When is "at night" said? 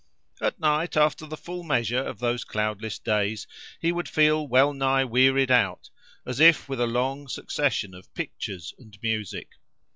0.41-0.97